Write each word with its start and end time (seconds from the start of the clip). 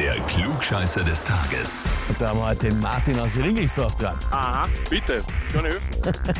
Der 0.00 0.14
Klugscheißer 0.14 1.04
des 1.04 1.22
Tages. 1.24 1.84
Und 2.08 2.18
da 2.18 2.30
haben 2.30 2.38
wir 2.38 2.46
heute 2.46 2.70
den 2.70 2.80
Martin 2.80 3.20
aus 3.20 3.36
Ringelsdorf 3.36 3.96
dran. 3.96 4.16
Aha, 4.30 4.66
bitte. 4.88 5.20
Kann 5.52 5.66
ich 5.66 5.74
helfen? 5.74 6.34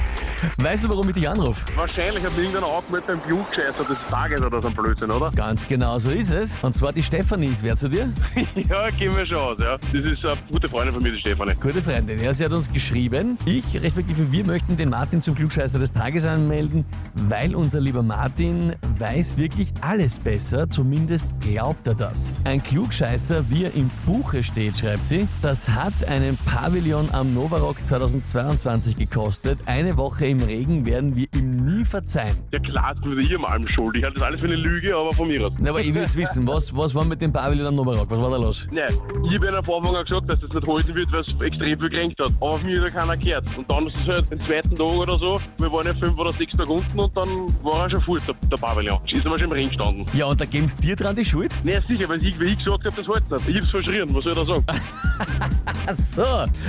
Weißt 0.57 0.85
du, 0.85 0.89
warum 0.89 1.07
ich 1.11 1.15
dich 1.15 1.29
anrufe? 1.29 1.61
Wahrscheinlich 1.77 2.25
hat 2.25 2.33
irgendeiner 2.39 2.69
angemeldet 2.69 3.07
beim 3.07 3.23
Klugscheißer 3.23 3.85
des 3.85 3.99
Tages 4.09 4.41
oder 4.41 4.63
so 4.63 4.69
ein 4.69 4.75
Blödsinn, 4.75 5.11
oder? 5.11 5.31
Ganz 5.33 5.69
genau 5.69 5.99
so 5.99 6.09
ist 6.09 6.31
es. 6.31 6.59
Und 6.63 6.75
zwar 6.75 6.95
die 6.95 7.03
Stefanie 7.03 7.49
ist 7.49 7.63
wer 7.63 7.77
zu 7.77 7.91
dir? 7.91 8.11
ja, 8.55 8.89
gehen 8.89 9.15
wir 9.15 9.27
schon 9.27 9.37
aus, 9.37 9.59
ja. 9.61 9.77
Das 9.77 9.93
ist 9.93 10.25
eine 10.25 10.39
gute 10.51 10.67
Freundin 10.67 10.95
von 10.95 11.03
mir, 11.03 11.13
die 11.13 11.21
Stefanie. 11.21 11.55
Gute 11.61 11.83
Freundin. 11.83 12.23
Ja, 12.23 12.33
sie 12.33 12.47
hat 12.47 12.53
uns 12.53 12.73
geschrieben. 12.73 13.37
Ich, 13.45 13.79
respektive 13.79 14.33
wir, 14.33 14.47
möchten 14.47 14.79
den 14.79 14.89
Martin 14.89 15.21
zum 15.21 15.35
Klugscheißer 15.35 15.79
des 15.79 15.93
Tages 15.93 16.25
anmelden, 16.25 16.87
weil 17.15 17.55
unser 17.55 17.81
lieber 17.81 18.03
Martin 18.03 18.75
weiß 18.99 19.37
wirklich 19.37 19.75
alles 19.83 20.19
besser. 20.19 20.71
Zumindest 20.71 21.29
glaubt 21.41 21.87
er 21.87 21.95
das. 21.95 22.33
Ein 22.45 22.63
Klugscheißer, 22.63 23.50
wie 23.51 23.65
er 23.65 23.75
im 23.75 23.91
Buche 24.07 24.45
steht, 24.45 24.79
schreibt 24.79 25.09
sie, 25.09 25.27
das 25.43 25.69
hat 25.69 26.05
einen 26.09 26.39
Pavillon 26.47 27.09
am 27.13 27.35
Novarock 27.35 27.85
2022 27.85 28.97
gekostet. 28.97 29.59
Eine 29.67 29.97
Woche 29.97 30.27
im 30.27 30.41
Regen 30.41 30.87
werden 30.87 31.17
wir 31.17 31.27
ihm 31.35 31.65
nie 31.65 31.85
verzeihen. 31.85 32.37
Ja 32.53 32.61
klar, 32.61 32.95
das 32.95 33.13
ist 33.19 33.31
ihr 33.31 33.41
allem 33.45 33.69
schuld. 33.69 33.97
Ich 33.97 34.05
halte 34.05 34.21
das 34.21 34.23
alles 34.23 34.41
für 34.41 34.47
eine 34.47 34.57
Lüge, 34.57 34.95
aber 34.95 35.13
von 35.13 35.27
mir 35.27 35.47
aus. 35.47 35.53
Na, 35.59 35.71
aber 35.71 35.81
ich 35.81 35.93
will 35.93 36.03
jetzt 36.03 36.17
wissen, 36.17 36.47
was, 36.47 36.75
was 36.77 36.95
war 36.95 37.05
mit 37.05 37.21
dem 37.21 37.33
Pavillon 37.33 37.67
am 37.67 37.75
Novarock? 37.75 38.09
Was 38.09 38.21
war 38.21 38.31
da 38.31 38.37
los? 38.37 38.69
Nein, 38.71 38.89
ich 38.89 39.37
habe 39.37 39.49
ihnen 39.49 39.65
von 39.65 39.75
Anfang 39.75 39.97
an 39.97 40.05
gesagt, 40.05 40.31
dass 40.31 40.41
das 40.41 40.51
nicht 40.53 40.69
halten 40.69 40.95
wird, 40.95 41.13
weil 41.13 41.21
es 41.21 41.29
extrem 41.29 41.79
viel 41.81 41.91
gekränkt 41.91 42.21
hat. 42.21 42.31
Aber 42.41 42.55
auf 42.55 42.63
mich 42.63 42.79
hat 42.79 42.95
keiner 42.95 43.17
gehört. 43.17 43.45
Und 43.59 43.69
dann 43.69 43.87
ist 43.87 43.97
es 43.97 44.07
halt 44.07 44.31
den 44.31 44.39
zweiten 44.41 44.77
Tag 44.77 44.87
oder 44.87 45.19
so. 45.19 45.41
Wir 45.59 45.73
waren 45.73 45.87
ja 45.87 45.95
fünf 45.95 46.17
oder 46.17 46.33
sechs 46.35 46.57
Tage 46.57 46.71
unten 46.71 46.99
und 47.01 47.17
dann 47.17 47.29
war 47.65 47.85
er 47.85 47.91
schon 47.91 48.03
fort, 48.03 48.23
der, 48.29 48.35
der 48.49 48.57
Pavillon. 48.57 49.01
Ist 49.11 49.27
aber 49.27 49.39
schon 49.39 49.49
im 49.49 49.53
Ring 49.53 49.69
gestanden. 49.69 50.07
Ja, 50.13 50.27
und 50.27 50.41
da 50.41 50.45
geben 50.45 50.69
sie 50.69 50.81
dir 50.81 50.95
dran 50.95 51.17
die 51.17 51.25
Schuld? 51.25 51.51
Nein, 51.65 51.83
sicher, 51.89 52.09
weil 52.09 52.25
ich, 52.25 52.39
weil 52.39 52.49
ich 52.49 52.59
gesagt 52.59 52.85
habe, 52.85 52.95
das 52.95 53.09
halten 53.09 53.40
nicht. 53.40 53.40
Ich 53.47 53.57
hab's 53.57 53.71
verschrien, 53.71 54.15
was 54.15 54.25
soll 54.25 54.33
ich 54.33 54.39
da 54.39 54.45
sagen? 54.45 54.65
Ach 55.87 55.95
so. 55.95 56.23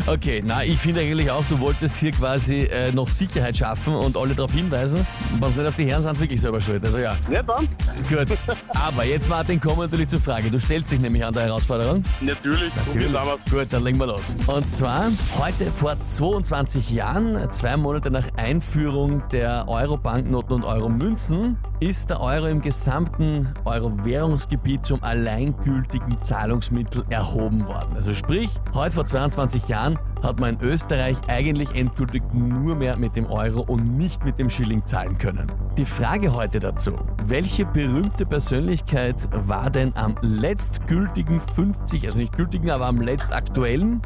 Okay, 0.08 0.42
na, 0.44 0.64
ich 0.64 0.78
finde 0.78 1.02
eigentlich 1.02 1.30
auch, 1.30 1.44
du 1.50 1.60
wolltest 1.60 1.98
hier 1.98 2.12
quasi 2.12 2.64
äh, 2.66 2.92
noch 2.92 3.10
Sicherheit 3.10 3.56
schaffen 3.58 3.94
und 3.94 4.18
alle 4.18 4.34
darauf 4.34 4.52
hinweisen. 4.52 5.06
Was 5.40 5.56
nicht 5.56 5.68
auf 5.68 5.76
die 5.76 5.86
Herren 5.86 6.02
sind, 6.02 6.20
wirklich 6.20 6.42
selber 6.42 6.60
schuld. 6.60 6.84
Also 6.84 6.98
ja, 6.98 7.18
Nicht 7.30 7.44
dann? 7.48 7.68
gut. 8.10 8.38
Aber 8.70 9.04
jetzt, 9.04 9.30
Martin, 9.30 9.60
kommen 9.60 9.78
wir 9.78 9.84
natürlich 9.84 10.08
zur 10.08 10.22
Frage. 10.22 10.50
Du 10.50 10.60
stellst 10.60 10.92
dich 10.92 11.00
nämlich 11.00 11.24
an 11.24 11.34
der 11.34 11.44
Herausforderung. 11.44 12.04
Natürlich. 12.22 12.72
Wir 12.94 13.10
Gut, 13.50 13.68
dann 13.70 13.84
legen 13.84 14.00
wir 14.00 14.08
los. 14.08 14.36
Und 14.48 14.72
zwar 14.72 15.06
heute 15.38 15.72
vor 15.72 15.96
22 16.04 16.90
Jahren, 16.92 17.52
zwei 17.52 17.78
Monate 17.78 18.10
nach 18.10 18.26
Einführung 18.38 19.24
der 19.32 19.68
Euro-Banknoten 19.68 20.56
und 20.56 20.64
Euro-Münzen, 20.64 21.58
ist 21.82 22.12
der 22.12 22.22
Euro 22.22 22.46
im 22.46 22.62
gesamten 22.62 23.52
Euro-Währungsgebiet 23.66 24.86
zum 24.86 25.04
alleingültigen 25.04 26.22
Zahlungsmittel 26.22 27.04
erhoben 27.10 27.68
worden. 27.68 27.96
Also 27.96 28.14
sprich, 28.14 28.52
heute 28.76 28.94
vor 28.94 29.06
22 29.06 29.68
Jahren 29.68 29.98
hat 30.22 30.40
man 30.40 30.60
in 30.60 30.62
Österreich 30.62 31.18
eigentlich 31.28 31.74
endgültig 31.74 32.22
nur 32.34 32.76
mehr 32.76 32.98
mit 32.98 33.16
dem 33.16 33.26
Euro 33.26 33.62
und 33.62 33.98
nicht 33.98 34.24
mit 34.24 34.38
dem 34.38 34.48
Schilling 34.48 34.86
zahlen 34.86 35.18
können. 35.18 35.52
Die 35.76 35.86
Frage 35.86 36.36
heute 36.36 36.60
dazu, 36.60 37.00
welche 37.26 37.66
berühmte 37.66 38.28
Persönlichkeit 38.28 39.28
war 39.32 39.72
denn 39.72 39.92
am 39.96 40.16
letztgültigen 40.22 41.42
50, 41.42 42.06
also 42.06 42.20
nicht 42.20 42.38
gültigen, 42.38 42.70
aber 42.70 42.86
am 42.86 43.02
letztaktuellen 43.02 44.04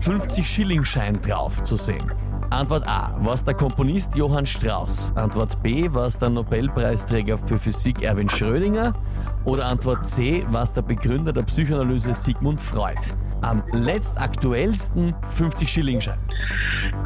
50 0.00 0.44
Schillingschein 0.44 1.20
drauf 1.20 1.62
zu 1.62 1.76
sehen? 1.76 2.10
Antwort 2.52 2.86
A, 2.86 3.16
was 3.20 3.44
der 3.44 3.54
Komponist 3.54 4.14
Johann 4.14 4.44
Strauss? 4.44 5.10
Antwort 5.16 5.62
B, 5.62 5.88
was 5.90 6.18
der 6.18 6.28
Nobelpreisträger 6.28 7.38
für 7.38 7.56
Physik 7.56 8.02
Erwin 8.02 8.28
Schrödinger? 8.28 8.92
Oder 9.46 9.66
Antwort 9.66 10.06
C, 10.06 10.44
was 10.48 10.72
der 10.72 10.82
Begründer 10.82 11.32
der 11.32 11.44
Psychoanalyse 11.44 12.12
Sigmund 12.12 12.60
Freud? 12.60 12.98
Am 13.40 13.62
letztaktuellsten 13.72 15.14
50 15.30 15.68
Schillingschein. 15.68 16.18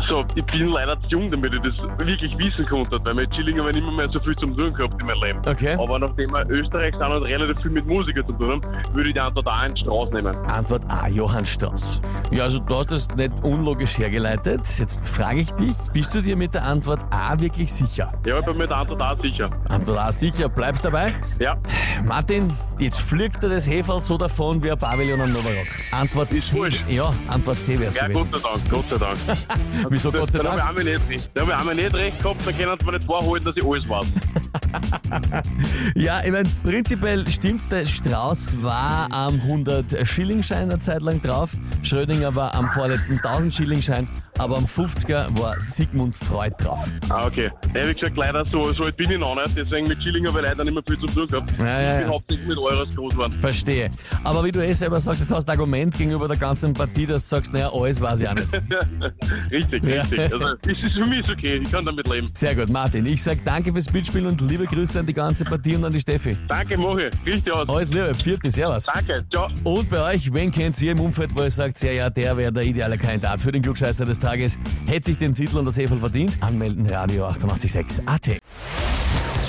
So, 0.09 0.25
ich 0.37 0.45
bin 0.47 0.69
leider 0.69 1.01
zu 1.03 1.09
jung, 1.09 1.31
damit 1.31 1.53
ich 1.53 1.61
das 1.63 1.99
wirklich 1.99 2.37
wissen 2.39 2.67
konnte, 2.69 2.99
weil 3.03 3.15
mit 3.15 3.31
Chilling 3.33 3.59
haben 3.59 3.67
wir 3.67 3.73
nicht 3.73 3.97
mehr 3.97 4.09
so 4.13 4.21
viel 4.21 4.37
zum 4.37 4.57
tun 4.57 4.73
gehabt 4.73 5.01
in 5.01 5.07
meinem 5.07 5.23
Leben. 5.23 5.41
Okay. 5.47 5.75
Aber 5.79 5.99
nachdem 5.99 6.31
wir 6.31 6.49
Österreich 6.49 6.95
sind 6.95 7.03
und 7.13 7.23
relativ 7.25 7.61
viel 7.63 7.71
mit 7.73 7.87
Musiker 7.87 8.25
zu 8.27 8.33
tun 8.35 8.51
haben, 8.63 8.95
würde 8.95 9.09
ich 9.09 9.15
die 9.15 9.21
Antwort 9.21 9.47
auch 9.47 9.53
einen 9.53 9.77
Strauß 9.77 10.13
nehmen. 10.13 10.37
Antwort 10.49 10.83
A, 10.89 11.09
Johann 11.09 11.45
Strauss. 11.45 12.01
Ja, 12.31 12.45
also 12.45 12.61
du 12.61 12.77
hast 12.77 12.93
das 12.93 13.09
nicht 13.17 13.33
unlogisch 13.43 13.99
hergeleitet. 13.99 14.61
Jetzt 14.79 15.09
frage 15.09 15.41
ich 15.41 15.53
dich, 15.53 15.77
bist 15.93 16.15
du 16.15 16.21
dir 16.23 16.37
mit 16.37 16.55
der 16.55 16.65
Antwort 16.65 17.01
A 17.11 17.39
wirklich 17.41 17.73
sicher? 17.73 18.13
Ja, 18.25 18.39
ich 18.39 18.45
bin 18.47 18.57
mit 18.59 18.71
der 18.71 18.77
Antwort 18.77 19.01
auch 19.01 19.21
sicher. 19.23 19.51
Antwort 19.69 19.99
A 19.99 20.13
sicher, 20.13 20.49
bleibst 20.49 20.85
dabei? 20.85 21.15
Ja, 21.41 21.57
Martin, 22.05 22.53
jetzt 22.79 23.01
fliegt 23.01 23.43
dir 23.43 23.49
das 23.49 23.67
Heferl 23.67 24.01
so 24.01 24.17
davon 24.17 24.63
wie 24.63 24.71
ein 24.71 24.79
Pavillon 24.79 25.21
am 25.21 25.31
Novarock. 25.31 25.67
Antwort 25.91 26.31
Ist 26.33 26.51
C. 26.51 26.59
wurscht. 26.59 26.85
Ja, 26.89 27.13
Antwort 27.29 27.57
C 27.59 27.79
wär's 27.81 27.95
ja 27.97 28.07
gewesen. 28.07 28.29
Gott 28.31 28.41
sei 28.41 28.49
Dank, 28.49 28.71
Gott 28.71 28.85
sei 28.89 28.99
Dank. 28.99 29.91
Wieso 29.97 30.13
Gott 30.13 30.31
sei 30.31 30.41
Dann 30.41 30.63
habe 30.63 30.83
ich 30.83 30.85
Dank? 31.35 31.49
einmal 31.49 31.75
nicht 31.75 31.95
recht. 31.95 31.95
Nicht 31.95 31.95
recht 31.95 32.23
gehabt, 32.23 32.47
dann 32.47 32.55
können 32.59 32.77
sie 32.79 32.85
mir 32.85 32.93
nicht 32.93 33.07
vorhalten, 33.07 33.47
dass 33.47 33.57
ich 33.57 33.65
alles 33.65 33.89
weiß. 33.89 34.07
Ja, 35.95 36.21
ich 36.25 36.31
meine, 36.31 36.49
prinzipiell 36.65 37.27
stimmt's, 37.27 37.69
der 37.69 37.87
Strauß 37.87 38.63
war 38.63 39.09
am 39.13 39.35
100 39.35 40.07
Schillingschein 40.07 40.71
eine 40.71 40.79
Zeit 40.79 41.03
lang 41.03 41.21
drauf, 41.21 41.51
Schrödinger 41.83 42.35
war 42.35 42.55
am 42.55 42.69
vorletzten 42.71 43.17
1000 43.17 43.53
Schillingschein, 43.53 44.09
aber 44.39 44.57
am 44.59 44.65
50er 44.65 45.27
war 45.41 45.61
Sigmund 45.61 46.15
Freud 46.15 46.55
drauf. 46.59 46.87
Ah, 47.09 47.27
okay. 47.27 47.51
Ja, 47.75 47.89
wie 47.89 47.95
gesagt, 47.95 48.17
leider 48.17 48.45
so, 48.45 48.65
so 48.65 48.85
alt 48.85 48.97
bin 48.97 49.11
ich 49.11 49.19
noch 49.19 49.35
nicht, 49.35 49.57
deswegen 49.57 49.87
mit 49.87 49.99
Chilling 50.01 50.27
habe 50.27 50.41
ich 50.41 50.47
leider 50.47 50.65
nicht 50.65 50.75
mehr 50.75 50.83
viel 50.87 50.99
zu 51.01 51.15
tun 51.15 51.27
gehabt. 51.27 51.59
Ja, 51.59 51.67
ja, 51.67 51.87
ich 51.87 51.93
bin 51.93 52.03
ja. 52.03 52.09
hauptsächlich 52.09 52.49
mit 52.49 52.59
Euros 52.59 52.97
groß 52.97 53.13
geworden. 53.13 53.41
Verstehe. 53.41 53.91
Aber 54.25 54.45
wie 54.45 54.51
du 54.51 54.65
eh 54.65 54.73
selber 54.73 55.01
sagst, 55.01 55.31
du 55.31 55.35
hast 55.35 55.49
Argument 55.49 55.97
gegenüber 55.97 56.29
der 56.29 56.37
ganzen 56.37 56.73
Partie, 56.73 57.07
dass 57.07 57.29
du 57.29 57.37
sagst, 57.37 57.53
naja, 57.53 57.71
alles 57.73 58.01
weiß 58.01 58.21
ich 58.21 58.29
auch 58.29 58.35
nicht. 58.35 58.53
richtig, 59.51 59.87
richtig. 59.87 60.33
Also, 60.33 60.55
es 60.67 60.87
ist 60.87 60.93
für 60.95 61.09
mich 61.09 61.29
okay, 61.31 61.61
ich 61.63 61.71
kann 61.71 61.85
damit 61.85 62.07
leben. 62.09 62.27
Sehr 62.35 62.55
gut, 62.55 62.71
Martin. 62.71 63.07
Ich 63.07 63.23
sag 63.23 63.45
danke 63.45 63.73
fürs 63.73 63.93
Mitspielen 63.93 64.27
und 64.27 64.41
liebe 64.41 64.66
Grüße 64.67 65.01
an 65.01 65.07
die 65.07 65.13
ganze 65.13 65.45
Partie 65.45 65.77
und 65.77 65.85
an 65.85 65.93
die 65.93 66.01
Steffi. 66.01 66.37
Danke, 66.49 66.77
Mochi. 66.79 67.09
Richtig 67.25 67.53
aus. 67.53 67.69
Alles 67.69 67.89
Liebe, 67.89 68.15
Vierte, 68.15 68.51
Servus. 68.51 68.87
Danke, 68.87 69.25
ciao. 69.33 69.49
Und 69.65 69.89
bei 69.91 70.15
euch, 70.15 70.33
wen 70.33 70.51
kennt 70.51 70.81
ihr 70.83 70.93
im 70.93 71.01
Umfeld, 71.01 71.31
wo 71.35 71.43
ihr 71.43 71.51
sagt, 71.51 71.83
ja, 71.83 71.93
ja, 71.93 72.11
der 72.11 72.37
wäre 72.37 72.53
der 72.53 72.65
ideale 72.65 72.99
Kandidat 72.99 73.41
für 73.41 73.53
den 73.53 73.63
Klugscheißer 73.63 74.05
des 74.05 74.21
Tages, 74.21 74.59
hätte 74.89 75.07
sich 75.07 75.19
den 75.19 75.35
Titel 75.35 75.59
und 75.59 75.67
das 75.67 75.77
Heferl 75.77 75.99
verdient? 75.99 76.33
Anmelden, 76.41 76.87
Radio 76.87 77.27
886 77.27 78.09
AT. 78.09 78.39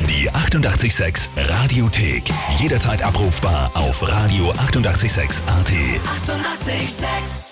Die 0.10 0.30
88,6 0.30 1.30
Radiothek. 1.36 2.24
Jederzeit 2.60 3.04
abrufbar 3.04 3.72
auf 3.74 4.04
radio886.at. 4.04 5.72
88,6. 6.28 6.68
Eighty-eight, 6.68 6.90
sex. 6.90 7.47